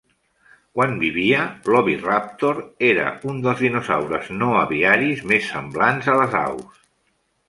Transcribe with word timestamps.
Quan 0.77 0.93
vivia, 1.01 1.41
l'"oviraptor" 1.73 2.61
era 2.87 3.03
un 3.33 3.41
dels 3.43 3.61
dinosaures 3.65 4.31
no 4.39 4.49
aviaris 4.63 5.21
més 5.33 5.51
semblants 5.57 6.09
a 6.15 6.17
les 6.23 6.35
aus. 6.41 6.81